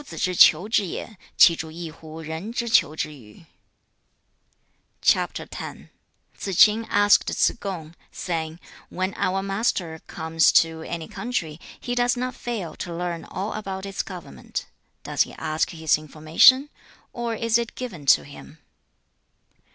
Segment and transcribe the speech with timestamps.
[0.03, 1.15] Tsze ch'in
[6.89, 8.59] asked Tsze kung, saying,
[8.89, 13.85] 'When our master comes to any country, he does not fail to learn all about
[13.85, 14.65] its government.
[15.03, 16.69] Does he ask his information?
[17.13, 18.57] or is it given to him?'